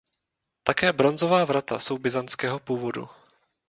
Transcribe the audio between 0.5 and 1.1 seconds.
Také